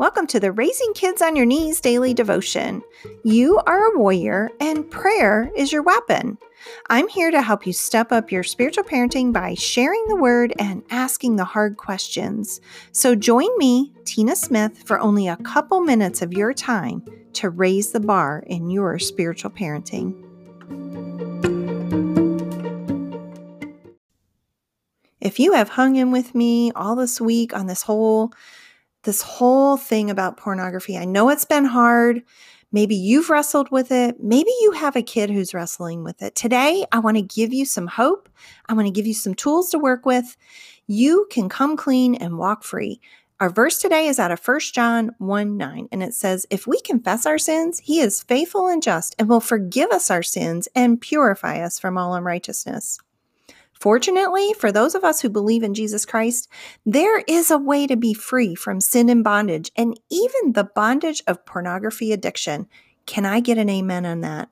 [0.00, 2.80] Welcome to the Raising Kids on Your Knees daily devotion.
[3.22, 6.38] You are a warrior, and prayer is your weapon.
[6.88, 10.82] I'm here to help you step up your spiritual parenting by sharing the word and
[10.88, 12.62] asking the hard questions.
[12.92, 17.04] So join me, Tina Smith, for only a couple minutes of your time
[17.34, 20.14] to raise the bar in your spiritual parenting.
[25.20, 28.32] If you have hung in with me all this week on this whole
[29.02, 32.22] this whole thing about pornography, I know it's been hard.
[32.72, 34.22] Maybe you've wrestled with it.
[34.22, 36.34] Maybe you have a kid who's wrestling with it.
[36.34, 38.28] Today, I want to give you some hope.
[38.68, 40.36] I want to give you some tools to work with.
[40.86, 43.00] You can come clean and walk free.
[43.40, 46.78] Our verse today is out of 1 John 1 9, and it says, If we
[46.82, 51.00] confess our sins, he is faithful and just and will forgive us our sins and
[51.00, 52.98] purify us from all unrighteousness.
[53.80, 56.50] Fortunately, for those of us who believe in Jesus Christ,
[56.84, 61.22] there is a way to be free from sin and bondage, and even the bondage
[61.26, 62.68] of pornography addiction.
[63.06, 64.50] Can I get an amen on that?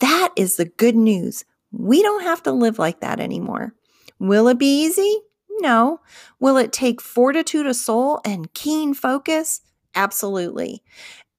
[0.00, 1.46] That is the good news.
[1.72, 3.74] We don't have to live like that anymore.
[4.18, 5.20] Will it be easy?
[5.58, 6.00] No.
[6.38, 9.62] Will it take fortitude of soul and keen focus?
[9.94, 10.82] Absolutely.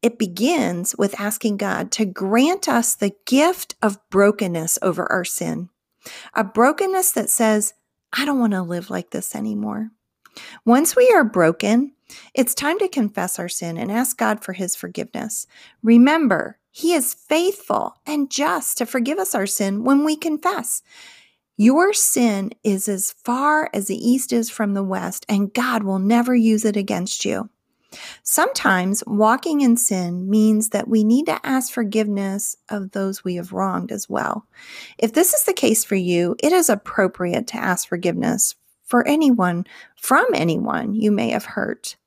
[0.02, 5.70] It begins with asking God to grant us the gift of brokenness over our sin
[6.34, 7.74] a brokenness that says,
[8.14, 9.92] I don't want to live like this anymore.
[10.66, 11.94] Once we are broken,
[12.34, 15.48] it's time to confess our sin and ask God for his forgiveness.
[15.84, 20.82] Remember, he is faithful and just to forgive us our sin when we confess.
[21.58, 25.98] Your sin is as far as the east is from the west, and God will
[25.98, 27.50] never use it against you.
[28.24, 33.54] Sometimes walking in sin means that we need to ask forgiveness of those we have
[33.54, 34.46] wronged as well.
[34.98, 39.66] If this is the case for you, it is appropriate to ask forgiveness for anyone
[39.96, 41.98] from anyone you may have hurt.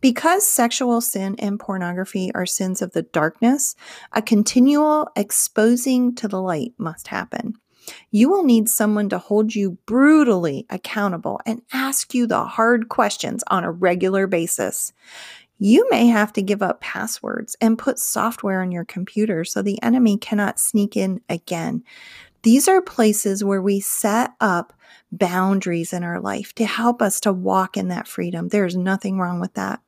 [0.00, 3.76] Because sexual sin and pornography are sins of the darkness,
[4.12, 7.54] a continual exposing to the light must happen.
[8.10, 13.44] You will need someone to hold you brutally accountable and ask you the hard questions
[13.48, 14.92] on a regular basis.
[15.58, 19.82] You may have to give up passwords and put software on your computer so the
[19.82, 21.82] enemy cannot sneak in again.
[22.42, 24.72] These are places where we set up
[25.10, 28.48] boundaries in our life to help us to walk in that freedom.
[28.48, 29.80] There's nothing wrong with that.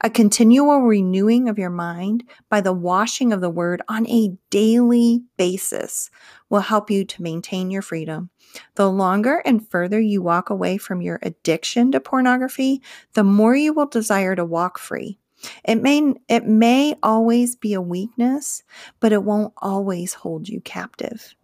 [0.00, 5.22] A continual renewing of your mind by the washing of the word on a daily
[5.36, 6.10] basis
[6.50, 8.30] will help you to maintain your freedom.
[8.74, 12.82] The longer and further you walk away from your addiction to pornography,
[13.14, 15.18] the more you will desire to walk free.
[15.64, 18.62] It may it may always be a weakness,
[19.00, 21.34] but it won't always hold you captive.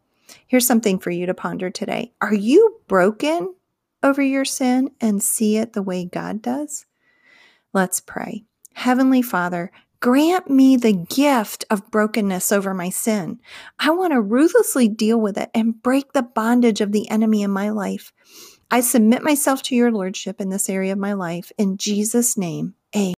[0.46, 2.12] Here's something for you to ponder today.
[2.20, 3.54] Are you broken
[4.02, 6.86] over your sin and see it the way God does?
[7.72, 8.44] Let's pray.
[8.74, 9.70] Heavenly Father,
[10.00, 13.38] grant me the gift of brokenness over my sin.
[13.78, 17.50] I want to ruthlessly deal with it and break the bondage of the enemy in
[17.50, 18.12] my life.
[18.72, 21.52] I submit myself to your lordship in this area of my life.
[21.58, 23.14] In Jesus' name, amen.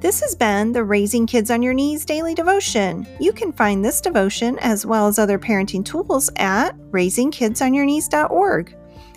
[0.00, 3.06] This has been the Raising Kids on Your Knees daily devotion.
[3.20, 8.79] You can find this devotion as well as other parenting tools at raisingkidsonyourknees.org.